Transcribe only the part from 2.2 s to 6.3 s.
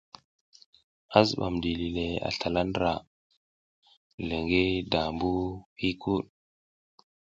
a slala ndra le ngi daʼmbu huykuɗ.